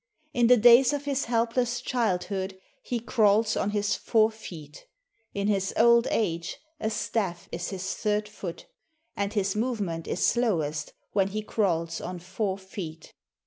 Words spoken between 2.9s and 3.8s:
crawls on